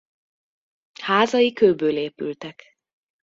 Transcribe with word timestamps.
Házai 1.01 1.53
kőből 1.53 1.97
épültek. 1.97 2.77